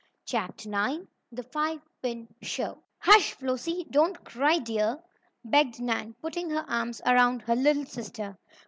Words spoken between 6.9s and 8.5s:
around her little sister.